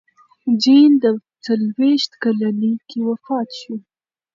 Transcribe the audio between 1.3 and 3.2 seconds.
څلوېښت کلنۍ کې